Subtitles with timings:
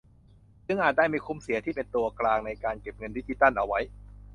[0.67, 3.79] จึงอาจได้ไม่คุ้มเสีย ที่เป็นตัวกลางในการเก็บเงินดิจิทัลเอาไว้